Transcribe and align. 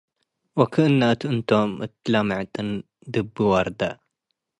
ወክእና' 0.59 1.01
እት 1.11 1.21
እንቶም 1.31 1.71
እት 1.85 1.95
ለምዕጥን 2.11 2.69
ድቢ' 3.11 3.47
ወርደ። 3.49 3.79